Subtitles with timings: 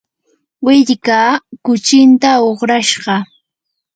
[0.65, 1.31] willkaa
[1.65, 3.15] kuchinta uqrashqa.